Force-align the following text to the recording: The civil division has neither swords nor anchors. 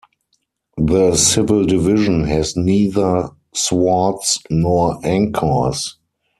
The 0.79 1.15
civil 1.15 1.63
division 1.63 2.23
has 2.23 2.55
neither 2.57 3.29
swords 3.53 4.39
nor 4.49 4.99
anchors. 5.05 5.99